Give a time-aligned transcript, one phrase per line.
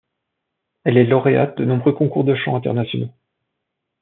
[0.83, 3.13] Elle est lauréate de nombreux concours de chant internationaux.